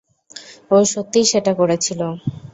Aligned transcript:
ও 0.71 0.87
সত্যিই 0.91 1.29
সেটা 1.31 1.51
করেছিল। 1.59 2.01